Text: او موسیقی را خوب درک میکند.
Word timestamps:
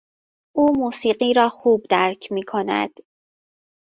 او 0.55 0.73
موسیقی 0.77 1.33
را 1.33 1.49
خوب 1.49 1.85
درک 1.89 2.31
میکند. 2.31 2.91